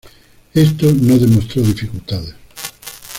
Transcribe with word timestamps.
Esto 0.55 0.91
no 0.99 1.15
demostró 1.19 1.61
dificultades. 1.61 2.33